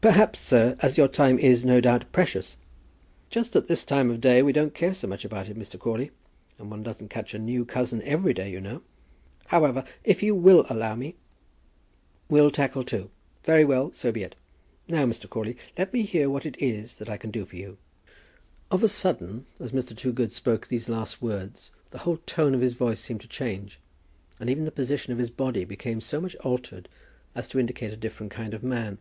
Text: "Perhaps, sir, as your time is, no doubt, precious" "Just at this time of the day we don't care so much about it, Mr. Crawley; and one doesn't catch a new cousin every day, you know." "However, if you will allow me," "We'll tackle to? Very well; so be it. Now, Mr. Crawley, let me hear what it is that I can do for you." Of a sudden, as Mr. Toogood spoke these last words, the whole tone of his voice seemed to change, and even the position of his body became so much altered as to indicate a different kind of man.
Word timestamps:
"Perhaps, 0.00 0.38
sir, 0.38 0.76
as 0.78 0.96
your 0.96 1.08
time 1.08 1.40
is, 1.40 1.64
no 1.64 1.80
doubt, 1.80 2.04
precious" 2.12 2.56
"Just 3.30 3.56
at 3.56 3.66
this 3.66 3.82
time 3.82 4.10
of 4.10 4.16
the 4.18 4.28
day 4.28 4.42
we 4.42 4.52
don't 4.52 4.72
care 4.72 4.94
so 4.94 5.08
much 5.08 5.24
about 5.24 5.48
it, 5.48 5.58
Mr. 5.58 5.76
Crawley; 5.76 6.12
and 6.56 6.70
one 6.70 6.84
doesn't 6.84 7.08
catch 7.08 7.34
a 7.34 7.38
new 7.38 7.64
cousin 7.64 8.00
every 8.02 8.32
day, 8.32 8.48
you 8.48 8.60
know." 8.60 8.82
"However, 9.46 9.82
if 10.04 10.22
you 10.22 10.36
will 10.36 10.64
allow 10.70 10.94
me," 10.94 11.16
"We'll 12.30 12.52
tackle 12.52 12.84
to? 12.84 13.10
Very 13.42 13.64
well; 13.64 13.92
so 13.92 14.12
be 14.12 14.22
it. 14.22 14.36
Now, 14.86 15.04
Mr. 15.04 15.28
Crawley, 15.28 15.56
let 15.76 15.92
me 15.92 16.02
hear 16.02 16.30
what 16.30 16.46
it 16.46 16.54
is 16.62 16.98
that 16.98 17.08
I 17.10 17.16
can 17.16 17.32
do 17.32 17.44
for 17.44 17.56
you." 17.56 17.76
Of 18.70 18.84
a 18.84 18.88
sudden, 18.88 19.46
as 19.58 19.72
Mr. 19.72 19.96
Toogood 19.96 20.30
spoke 20.30 20.68
these 20.68 20.88
last 20.88 21.20
words, 21.20 21.72
the 21.90 21.98
whole 21.98 22.18
tone 22.18 22.54
of 22.54 22.60
his 22.60 22.74
voice 22.74 23.00
seemed 23.00 23.22
to 23.22 23.28
change, 23.28 23.80
and 24.38 24.48
even 24.48 24.64
the 24.64 24.70
position 24.70 25.12
of 25.12 25.18
his 25.18 25.30
body 25.30 25.64
became 25.64 26.00
so 26.00 26.20
much 26.20 26.36
altered 26.36 26.88
as 27.34 27.48
to 27.48 27.58
indicate 27.58 27.92
a 27.92 27.96
different 27.96 28.30
kind 28.30 28.54
of 28.54 28.62
man. 28.62 28.98